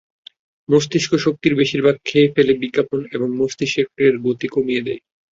[0.69, 5.01] মস্তিষ্কের শক্তির বেশির ভাগ খেয়ে ফেলে বিজ্ঞাপন এবং মস্তিষ্কের গতি কমিয়ে দেয়।